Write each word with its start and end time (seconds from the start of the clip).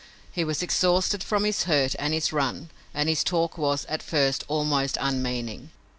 He 0.31 0.43
was 0.43 0.63
exhausted 0.63 1.23
from 1.23 1.43
his 1.43 1.65
hurt 1.65 1.95
and 1.99 2.11
his 2.11 2.33
run 2.33 2.71
and 2.91 3.07
his 3.07 3.23
talk 3.23 3.55
was, 3.55 3.85
at 3.85 4.01
first, 4.01 4.43
almost 4.47 4.97
unmeaning. 4.99 5.69